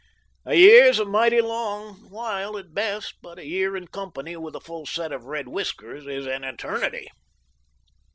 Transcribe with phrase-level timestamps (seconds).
[0.45, 4.59] A year's a mighty long while at best, but a year in company with a
[4.59, 7.07] full set of red whiskers is an eternity."